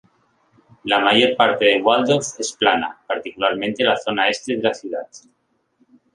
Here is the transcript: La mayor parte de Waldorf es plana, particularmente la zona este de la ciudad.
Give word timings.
La 0.85 0.97
mayor 0.97 1.35
parte 1.37 1.65
de 1.65 1.79
Waldorf 1.79 2.39
es 2.39 2.53
plana, 2.53 2.99
particularmente 3.07 3.83
la 3.83 3.95
zona 3.97 4.29
este 4.29 4.55
de 4.55 4.63
la 4.63 4.73
ciudad. 4.73 5.07